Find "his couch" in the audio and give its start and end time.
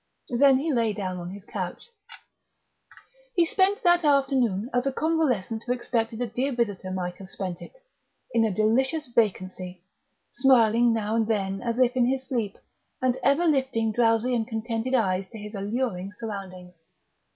1.29-1.91